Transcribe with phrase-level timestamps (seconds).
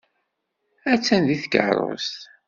[0.93, 2.17] Attan deg tkeṛṛust.